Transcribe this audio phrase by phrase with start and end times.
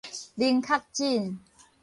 [0.35, 1.37] 零確診